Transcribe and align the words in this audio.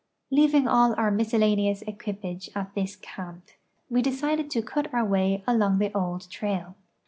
Leaving 0.31 0.67
all 0.67 0.95
our 0.97 1.11
miscellaneous 1.11 1.83
equipage 1.83 2.49
at 2.55 2.73
this 2.73 2.95
camp, 2.95 3.49
we 3.87 4.01
decided 4.01 4.49
to 4.49 4.63
cut 4.63 4.91
our 4.91 5.05
way 5.05 5.43
along 5.45 5.77
the 5.77 5.93
old 5.95 6.27
trail. 6.31 6.75